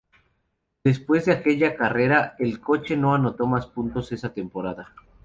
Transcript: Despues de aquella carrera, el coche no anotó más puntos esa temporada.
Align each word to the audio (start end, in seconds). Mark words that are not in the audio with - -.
Despues 0.83 1.25
de 1.25 1.31
aquella 1.33 1.75
carrera, 1.77 2.33
el 2.39 2.59
coche 2.59 2.97
no 2.97 3.13
anotó 3.13 3.45
más 3.45 3.67
puntos 3.67 4.11
esa 4.11 4.33
temporada. 4.33 4.95